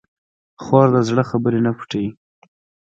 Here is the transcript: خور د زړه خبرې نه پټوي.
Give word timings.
خور 0.63 0.87
د 0.95 0.97
زړه 1.09 1.23
خبرې 1.29 1.59
نه 1.65 1.71
پټوي. 1.77 2.09